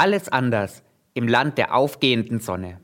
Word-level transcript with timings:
alles 0.00 0.30
anders 0.30 0.82
im 1.12 1.28
Land 1.28 1.58
der 1.58 1.74
aufgehenden 1.74 2.40
Sonne. 2.40 2.80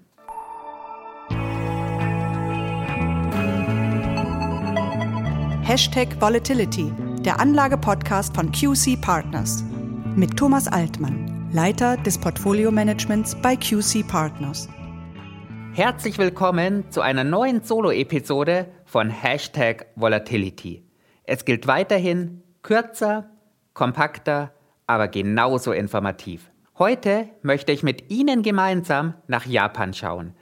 Hashtag 5.62 6.20
Volatility, 6.20 6.92
der 7.20 7.40
Anlage-Podcast 7.40 8.36
von 8.36 8.52
QC 8.52 9.00
Partners. 9.00 9.64
Mit 10.14 10.36
Thomas 10.36 10.68
Altmann, 10.68 11.48
Leiter 11.54 11.96
des 11.96 12.18
Portfolio-Managements 12.18 13.34
bei 13.40 13.56
QC 13.56 14.06
Partners. 14.06 14.68
Herzlich 15.72 16.18
willkommen 16.18 16.90
zu 16.90 17.00
einer 17.00 17.24
neuen 17.24 17.62
Solo-Episode 17.62 18.68
von 18.84 19.08
Hashtag 19.08 19.86
Volatility. 19.96 20.84
Es 21.24 21.46
gilt 21.46 21.66
weiterhin 21.66 22.42
kürzer, 22.60 23.30
kompakter, 23.72 24.52
aber 24.86 25.08
genauso 25.08 25.72
informativ. 25.72 26.50
Heute 26.78 27.30
möchte 27.40 27.72
ich 27.72 27.82
mit 27.82 28.10
Ihnen 28.10 28.42
gemeinsam 28.42 29.14
nach 29.28 29.46
Japan 29.46 29.94
schauen. 29.94 30.34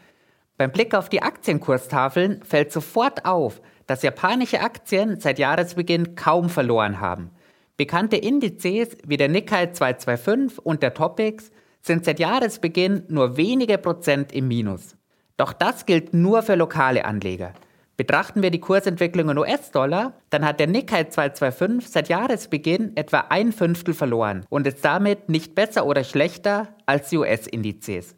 Beim 0.57 0.73
Blick 0.73 0.93
auf 0.93 1.09
die 1.09 1.23
Aktienkurstafeln 1.23 2.43
fällt 2.43 2.73
sofort 2.73 3.25
auf, 3.25 3.63
dass 3.87 4.03
japanische 4.03 4.61
Aktien 4.61 5.21
seit 5.21 5.39
Jahresbeginn 5.39 6.17
kaum 6.17 6.49
verloren 6.49 7.01
haben. 7.01 7.31
Bekannte 7.77 8.17
Indizes 8.17 8.97
wie 9.07 9.17
der 9.17 9.29
Nikkei 9.29 9.67
225 9.67 10.59
und 10.59 10.83
der 10.83 10.95
Topix 10.95 11.53
sind 11.83 12.05
seit 12.05 12.19
Jahresbeginn 12.19 13.05
nur 13.07 13.37
wenige 13.37 13.79
Prozent 13.79 14.33
im 14.33 14.49
Minus. 14.49 14.97
Doch 15.37 15.53
das 15.53 15.87
gilt 15.87 16.15
nur 16.15 16.43
für 16.43 16.57
lokale 16.57 17.05
Anleger. 17.05 17.53
Betrachten 17.97 18.43
wir 18.43 18.51
die 18.51 18.61
Kursentwicklung 18.61 19.29
in 19.29 19.39
US-Dollar, 19.39 20.15
dann 20.31 20.45
hat 20.45 20.59
der 20.59 20.67
Nikkei 20.67 21.05
225 21.05 21.89
seit 21.89 22.09
Jahresbeginn 22.09 22.97
etwa 22.97 23.27
ein 23.29 23.53
Fünftel 23.53 23.95
verloren 23.95 24.45
und 24.49 24.67
ist 24.67 24.85
damit 24.85 25.29
nicht 25.29 25.55
besser 25.55 25.87
oder 25.87 26.03
schlechter 26.03 26.69
als 26.87 27.11
die 27.11 27.19
US-Indizes. 27.19 28.17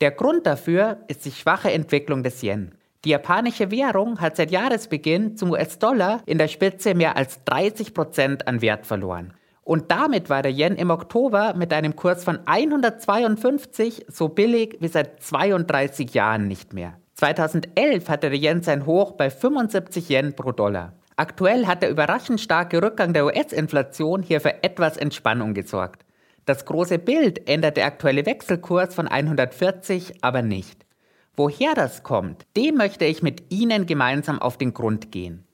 Der 0.00 0.10
Grund 0.10 0.44
dafür 0.46 0.98
ist 1.06 1.24
die 1.24 1.30
schwache 1.30 1.70
Entwicklung 1.70 2.24
des 2.24 2.42
Yen. 2.42 2.72
Die 3.04 3.10
japanische 3.10 3.70
Währung 3.70 4.20
hat 4.20 4.36
seit 4.36 4.50
Jahresbeginn 4.50 5.36
zum 5.36 5.52
US-Dollar 5.52 6.22
in 6.26 6.38
der 6.38 6.48
Spitze 6.48 6.94
mehr 6.94 7.16
als 7.16 7.44
30 7.44 7.94
Prozent 7.94 8.48
an 8.48 8.60
Wert 8.60 8.86
verloren. 8.86 9.34
Und 9.62 9.92
damit 9.92 10.30
war 10.30 10.42
der 10.42 10.50
Yen 10.50 10.74
im 10.74 10.90
Oktober 10.90 11.54
mit 11.54 11.72
einem 11.72 11.94
Kurs 11.94 12.24
von 12.24 12.40
152 12.44 14.06
so 14.08 14.28
billig 14.28 14.78
wie 14.80 14.88
seit 14.88 15.22
32 15.22 16.12
Jahren 16.14 16.48
nicht 16.48 16.72
mehr. 16.72 16.94
2011 17.22 18.08
hatte 18.08 18.30
der 18.30 18.38
Yen 18.40 18.62
sein 18.62 18.84
Hoch 18.84 19.12
bei 19.12 19.30
75 19.30 20.10
Yen 20.10 20.34
pro 20.34 20.50
Dollar. 20.50 20.94
Aktuell 21.14 21.68
hat 21.68 21.82
der 21.82 21.90
überraschend 21.90 22.40
starke 22.40 22.82
Rückgang 22.82 23.12
der 23.12 23.24
US-Inflation 23.24 24.24
hier 24.24 24.40
für 24.40 24.64
etwas 24.64 24.96
Entspannung 24.96 25.54
gesorgt. 25.54 26.04
Das 26.46 26.64
große 26.64 26.98
Bild 26.98 27.48
ändert 27.48 27.76
der 27.76 27.86
aktuelle 27.86 28.26
Wechselkurs 28.26 28.96
von 28.96 29.06
140 29.06 30.24
aber 30.24 30.42
nicht. 30.42 30.84
Woher 31.36 31.74
das 31.74 32.02
kommt, 32.02 32.44
dem 32.56 32.74
möchte 32.74 33.04
ich 33.04 33.22
mit 33.22 33.52
Ihnen 33.52 33.86
gemeinsam 33.86 34.42
auf 34.42 34.58
den 34.58 34.74
Grund 34.74 35.12
gehen. 35.12 35.44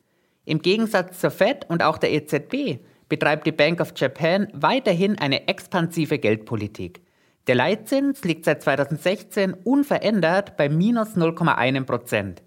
Im 0.46 0.62
Gegensatz 0.62 1.20
zur 1.20 1.30
Fed 1.30 1.66
und 1.68 1.82
auch 1.82 1.98
der 1.98 2.12
EZB 2.12 2.80
betreibt 3.10 3.46
die 3.46 3.52
Bank 3.52 3.82
of 3.82 3.92
Japan 3.94 4.48
weiterhin 4.54 5.18
eine 5.18 5.48
expansive 5.48 6.18
Geldpolitik. 6.18 7.02
Der 7.48 7.54
Leitzins 7.54 8.24
liegt 8.24 8.44
seit 8.44 8.62
2016 8.62 9.54
unverändert 9.54 10.58
bei 10.58 10.68
minus 10.68 11.16
0,1 11.16 11.84
Prozent. 11.84 12.42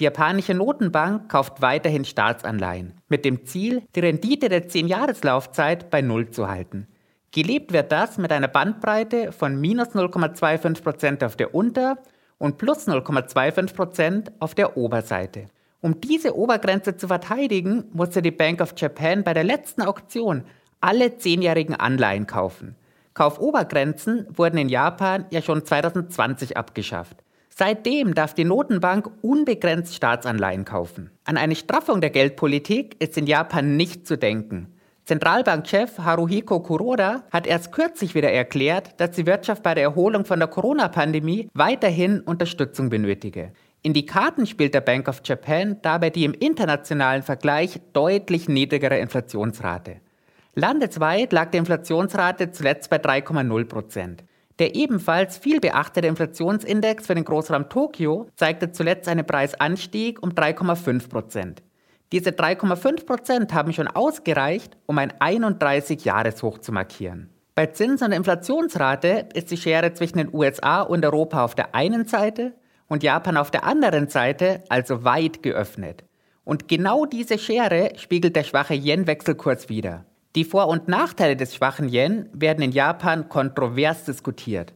Die 0.00 0.04
japanische 0.04 0.54
Notenbank 0.54 1.28
kauft 1.28 1.60
weiterhin 1.60 2.06
Staatsanleihen, 2.06 2.94
mit 3.08 3.26
dem 3.26 3.44
Ziel, 3.44 3.82
die 3.94 4.00
Rendite 4.00 4.48
der 4.48 4.66
10-Jahreslaufzeit 4.66 5.90
bei 5.90 6.00
Null 6.00 6.30
zu 6.30 6.48
halten. 6.48 6.86
Gelebt 7.32 7.74
wird 7.74 7.92
das 7.92 8.16
mit 8.16 8.32
einer 8.32 8.48
Bandbreite 8.48 9.30
von 9.30 9.60
minus 9.60 9.88
0,25 9.88 10.82
Prozent 10.82 11.22
auf 11.22 11.36
der 11.36 11.54
Unter- 11.54 11.98
und 12.38 12.56
plus 12.56 12.88
0,25 12.88 13.74
Prozent 13.74 14.32
auf 14.38 14.54
der 14.54 14.78
Oberseite. 14.78 15.48
Um 15.82 16.00
diese 16.00 16.34
Obergrenze 16.34 16.96
zu 16.96 17.08
verteidigen, 17.08 17.84
musste 17.92 18.22
die 18.22 18.30
Bank 18.30 18.62
of 18.62 18.72
Japan 18.74 19.22
bei 19.22 19.34
der 19.34 19.44
letzten 19.44 19.82
Auktion 19.82 20.44
alle 20.80 21.18
zehnjährigen 21.18 21.74
Anleihen 21.74 22.26
kaufen. 22.26 22.74
Kaufobergrenzen 23.16 24.26
wurden 24.28 24.58
in 24.58 24.68
Japan 24.68 25.24
ja 25.30 25.40
schon 25.40 25.64
2020 25.64 26.58
abgeschafft. 26.58 27.16
Seitdem 27.48 28.14
darf 28.14 28.34
die 28.34 28.44
Notenbank 28.44 29.10
unbegrenzt 29.22 29.94
Staatsanleihen 29.94 30.66
kaufen. 30.66 31.10
An 31.24 31.38
eine 31.38 31.56
Straffung 31.56 32.02
der 32.02 32.10
Geldpolitik 32.10 32.94
ist 32.98 33.16
in 33.16 33.26
Japan 33.26 33.78
nicht 33.78 34.06
zu 34.06 34.18
denken. 34.18 34.74
Zentralbankchef 35.06 35.98
Haruhiko 36.00 36.60
Kuroda 36.60 37.24
hat 37.30 37.46
erst 37.46 37.72
kürzlich 37.72 38.14
wieder 38.14 38.30
erklärt, 38.30 39.00
dass 39.00 39.12
die 39.12 39.24
Wirtschaft 39.24 39.62
bei 39.62 39.74
der 39.74 39.84
Erholung 39.84 40.26
von 40.26 40.38
der 40.38 40.48
Corona-Pandemie 40.48 41.48
weiterhin 41.54 42.20
Unterstützung 42.20 42.90
benötige. 42.90 43.52
In 43.80 43.94
die 43.94 44.04
Karten 44.04 44.46
spielt 44.46 44.74
der 44.74 44.82
Bank 44.82 45.08
of 45.08 45.22
Japan 45.24 45.78
dabei 45.80 46.10
die 46.10 46.24
im 46.24 46.34
internationalen 46.34 47.22
Vergleich 47.22 47.80
deutlich 47.94 48.46
niedrigere 48.46 48.98
Inflationsrate. 48.98 50.02
Landesweit 50.58 51.34
lag 51.34 51.50
die 51.50 51.58
Inflationsrate 51.58 52.50
zuletzt 52.50 52.88
bei 52.88 52.96
3,0 52.96 53.66
Prozent. 53.66 54.24
Der 54.58 54.74
ebenfalls 54.74 55.36
viel 55.36 55.60
beachtete 55.60 56.06
Inflationsindex 56.06 57.06
für 57.06 57.14
den 57.14 57.26
Großraum 57.26 57.68
Tokio 57.68 58.30
zeigte 58.36 58.72
zuletzt 58.72 59.06
einen 59.06 59.26
Preisanstieg 59.26 60.22
um 60.22 60.30
3,5 60.30 61.10
Prozent. 61.10 61.62
Diese 62.10 62.30
3,5 62.30 63.04
Prozent 63.04 63.52
haben 63.52 63.74
schon 63.74 63.86
ausgereicht, 63.86 64.78
um 64.86 64.96
ein 64.96 65.12
31-Jahres-Hoch 65.12 66.56
zu 66.56 66.72
markieren. 66.72 67.28
Bei 67.54 67.66
Zins- 67.66 68.00
und 68.00 68.12
Inflationsrate 68.12 69.28
ist 69.34 69.50
die 69.50 69.58
Schere 69.58 69.92
zwischen 69.92 70.16
den 70.16 70.32
USA 70.32 70.80
und 70.80 71.04
Europa 71.04 71.44
auf 71.44 71.54
der 71.54 71.74
einen 71.74 72.06
Seite 72.06 72.54
und 72.88 73.02
Japan 73.02 73.36
auf 73.36 73.50
der 73.50 73.64
anderen 73.64 74.08
Seite 74.08 74.64
also 74.70 75.04
weit 75.04 75.42
geöffnet. 75.42 76.04
Und 76.44 76.66
genau 76.66 77.04
diese 77.04 77.36
Schere 77.36 77.90
spiegelt 77.98 78.36
der 78.36 78.44
schwache 78.44 78.74
Yen-Wechselkurs 78.74 79.68
wider. 79.68 80.06
Die 80.36 80.44
Vor- 80.44 80.68
und 80.68 80.86
Nachteile 80.86 81.34
des 81.34 81.54
schwachen 81.54 81.88
Yen 81.88 82.28
werden 82.34 82.62
in 82.62 82.70
Japan 82.70 83.30
kontrovers 83.30 84.04
diskutiert. 84.04 84.74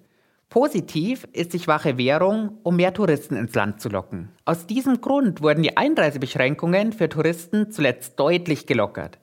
Positiv 0.48 1.28
ist 1.34 1.53
die 1.53 1.60
schwache 1.60 1.98
Währung, 1.98 2.59
um 2.62 2.76
mehr 2.76 2.94
Touristen 2.94 3.37
ins 3.37 3.54
Land 3.54 3.78
zu 3.78 3.91
locken. 3.91 4.31
Aus 4.47 4.66
diesem 4.66 5.03
Grund 5.03 5.43
wurden 5.43 5.62
die 5.62 5.76
Einreisebeschränkungen 5.76 6.94
für 6.94 7.10
Touristen 7.10 7.71
zuletzt 7.71 8.19
deutlich 8.19 8.66
gelockert. 8.66 9.19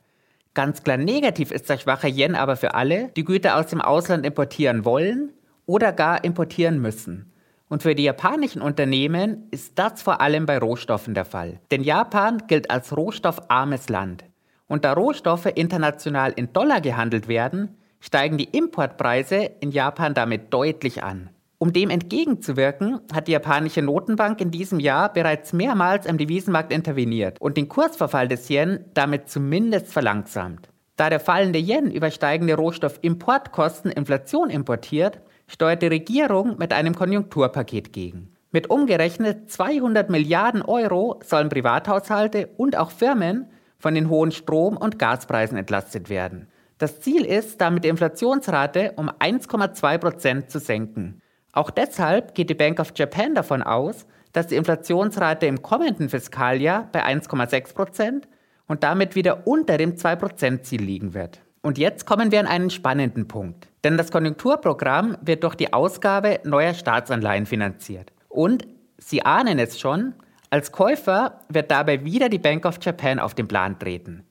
Ganz 0.53 0.83
klar 0.83 0.97
negativ 0.97 1.51
ist 1.51 1.69
der 1.71 1.79
schwache 1.79 2.07
Yen 2.07 2.35
aber 2.35 2.55
für 2.55 2.75
alle, 2.75 3.09
die 3.17 3.23
Güter 3.23 3.57
aus 3.57 3.67
dem 3.67 3.81
Ausland 3.81 4.23
importieren 4.23 4.85
wollen 4.85 5.33
oder 5.65 5.91
gar 5.91 6.23
importieren 6.23 6.79
müssen. 6.79 7.31
Und 7.67 7.81
für 7.81 7.95
die 7.95 8.03
japanischen 8.03 8.61
Unternehmen 8.61 9.47
ist 9.49 9.73
das 9.79 10.03
vor 10.03 10.21
allem 10.21 10.45
bei 10.45 10.59
Rohstoffen 10.59 11.15
der 11.15 11.25
Fall. 11.25 11.59
Denn 11.71 11.83
Japan 11.83 12.43
gilt 12.45 12.69
als 12.69 12.95
rohstoffarmes 12.95 13.89
Land. 13.89 14.23
Und 14.67 14.85
da 14.85 14.93
Rohstoffe 14.93 15.45
international 15.55 16.33
in 16.35 16.51
Dollar 16.53 16.81
gehandelt 16.81 17.27
werden, 17.27 17.77
steigen 17.99 18.37
die 18.37 18.45
Importpreise 18.45 19.49
in 19.59 19.71
Japan 19.71 20.13
damit 20.13 20.53
deutlich 20.53 21.03
an. 21.03 21.29
Um 21.59 21.73
dem 21.73 21.89
entgegenzuwirken, 21.89 22.99
hat 23.11 23.27
die 23.27 23.31
japanische 23.31 23.81
Notenbank 23.81 24.39
in 24.41 24.51
diesem 24.51 24.79
Jahr 24.79 25.11
bereits 25.11 25.53
mehrmals 25.53 26.05
am 26.05 26.19
Devisenmarkt 26.19 26.71
interveniert 26.71 27.41
und 27.41 27.57
den 27.57 27.67
Kursverfall 27.67 28.27
des 28.27 28.47
Yen 28.49 28.85
damit 28.93 29.29
zumindest 29.29 29.87
verlangsamt. 29.87 30.69
Da 30.97 31.09
der 31.09 31.19
fallende 31.19 31.59
Yen 31.59 31.89
über 31.89 32.11
steigende 32.11 32.55
Rohstoffimportkosten 32.55 33.91
Inflation 33.91 34.51
importiert, 34.51 35.19
steuert 35.47 35.81
die 35.81 35.87
Regierung 35.87 36.57
mit 36.59 36.73
einem 36.73 36.93
Konjunkturpaket 36.93 37.91
gegen. 37.91 38.33
Mit 38.51 38.69
umgerechnet 38.69 39.49
200 39.49 40.09
Milliarden 40.09 40.61
Euro 40.61 41.19
sollen 41.23 41.49
Privathaushalte 41.49 42.49
und 42.57 42.77
auch 42.77 42.91
Firmen 42.91 43.47
von 43.79 43.95
den 43.95 44.09
hohen 44.09 44.31
Strom- 44.31 44.77
und 44.77 44.99
Gaspreisen 44.99 45.57
entlastet 45.57 46.09
werden. 46.09 46.47
Das 46.77 46.99
Ziel 46.99 47.25
ist, 47.25 47.59
damit 47.61 47.83
die 47.83 47.89
Inflationsrate 47.89 48.93
um 48.97 49.09
1,2 49.09 49.97
Prozent 49.97 50.51
zu 50.51 50.59
senken. 50.59 51.21
Auch 51.53 51.71
deshalb 51.71 52.35
geht 52.35 52.49
die 52.49 52.55
Bank 52.55 52.79
of 52.79 52.93
Japan 52.95 53.33
davon 53.33 53.63
aus, 53.63 54.05
dass 54.33 54.47
die 54.47 54.55
Inflationsrate 54.55 55.47
im 55.47 55.61
kommenden 55.61 56.09
Fiskaljahr 56.09 56.87
bei 56.91 57.03
1,6 57.03 57.73
Prozent 57.73 58.27
und 58.67 58.83
damit 58.83 59.15
wieder 59.15 59.47
unter 59.47 59.77
dem 59.77 59.95
2-Prozent-Ziel 59.95 60.81
liegen 60.81 61.13
wird. 61.13 61.41
Und 61.61 61.77
jetzt 61.77 62.05
kommen 62.05 62.31
wir 62.31 62.39
an 62.39 62.47
einen 62.47 62.69
spannenden 62.69 63.27
Punkt. 63.27 63.67
Denn 63.83 63.97
das 63.97 64.11
Konjunkturprogramm 64.11 65.17
wird 65.21 65.43
durch 65.43 65.55
die 65.55 65.73
Ausgabe 65.73 66.39
neuer 66.43 66.73
Staatsanleihen 66.73 67.45
finanziert. 67.45 68.11
Und 68.29 68.67
Sie 68.99 69.23
ahnen 69.23 69.59
es 69.59 69.79
schon, 69.79 70.13
als 70.49 70.71
Käufer 70.71 71.41
wird 71.49 71.71
dabei 71.71 72.03
wieder 72.05 72.29
die 72.29 72.39
Bank 72.39 72.65
of 72.65 72.79
Japan 72.81 73.19
auf 73.19 73.33
den 73.35 73.47
Plan 73.47 73.77
treten. 73.77 74.25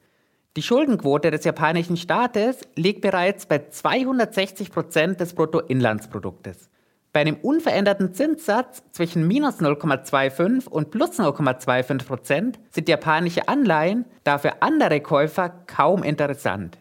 Die 0.57 0.63
Schuldenquote 0.63 1.31
des 1.31 1.45
japanischen 1.45 1.99
Staates 1.99 2.61
liegt 2.77 3.03
bereits 3.03 3.45
bei 3.45 3.69
260 3.69 4.71
Prozent 4.71 5.21
des 5.21 5.35
Bruttoinlandsproduktes. 5.35 6.71
Bei 7.13 7.21
einem 7.21 7.37
unveränderten 7.37 8.15
Zinssatz 8.15 8.83
zwischen 8.93 9.27
minus 9.29 9.61
0,25 9.61 10.69
und 10.69 10.91
plus 10.91 11.19
0,25 11.19 12.07
Prozent 12.07 12.59
sind 12.71 12.89
japanische 12.89 13.49
Anleihen 13.49 14.07
dafür 14.25 14.57
andere 14.61 15.01
Käufer 15.01 15.51
kaum 15.67 16.03
interessant. 16.03 16.79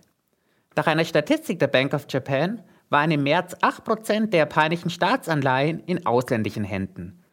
Nach 0.78 0.88
einer 0.88 1.06
Statistik 1.06 1.60
der 1.60 1.68
Bank 1.68 1.94
of 1.94 2.06
Japan 2.10 2.62
waren 2.90 3.12
im 3.12 3.24
März 3.24 3.56
8% 3.56 4.28
der 4.28 4.40
japanischen 4.40 4.90
Staatsanleihen 4.90 5.80
in 5.86 6.06
ausländischen 6.06 6.64
Händen. 6.64 7.25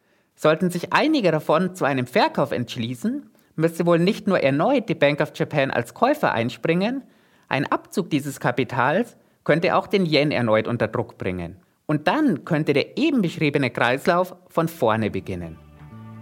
Sollten 0.43 0.69
sich 0.69 0.91
einige 0.91 1.31
davon 1.31 1.73
zu 1.73 1.85
einem 1.85 2.05
Verkauf 2.05 2.51
entschließen, 2.51 3.29
müsste 3.55 3.85
wohl 3.85 3.97
nicht 3.97 4.27
nur 4.27 4.41
erneut 4.41 4.89
die 4.89 4.93
Bank 4.93 5.21
of 5.21 5.31
Japan 5.33 5.71
als 5.71 5.93
Käufer 5.93 6.33
einspringen, 6.33 7.01
ein 7.47 7.65
Abzug 7.71 8.09
dieses 8.09 8.41
Kapitals 8.41 9.15
könnte 9.45 9.73
auch 9.73 9.87
den 9.87 10.05
Yen 10.05 10.31
erneut 10.31 10.67
unter 10.67 10.89
Druck 10.89 11.17
bringen. 11.17 11.55
Und 11.85 12.09
dann 12.09 12.43
könnte 12.43 12.73
der 12.73 12.97
eben 12.97 13.21
beschriebene 13.21 13.69
Kreislauf 13.69 14.35
von 14.49 14.67
vorne 14.67 15.09
beginnen. 15.09 15.57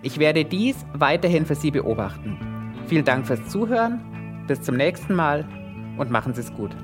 Ich 0.04 0.20
werde 0.20 0.46
dies 0.46 0.76
weiterhin 0.94 1.48
für 1.48 1.56
Sie 1.56 1.72
beobachten. 1.72 2.38
Vielen 2.86 3.06
Dank 3.06 3.26
fürs 3.26 3.50
Zuhören, 3.50 4.46
bis 4.48 4.62
zum 4.62 4.78
nächsten 4.78 5.16
Mal 5.16 5.48
und 5.98 6.12
machen 6.12 6.36
Sie 6.36 6.42
es 6.42 6.54
gut. 6.54 6.76